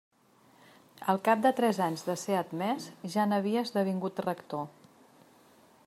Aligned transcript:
Al 1.13 1.19
cap 1.27 1.43
de 1.43 1.51
tres 1.59 1.79
anys 1.87 2.05
de 2.07 2.15
ser 2.21 2.39
admès 2.39 2.89
ja 3.17 3.27
n'havia 3.33 3.65
esdevingut 3.69 4.27
rector. 4.31 4.69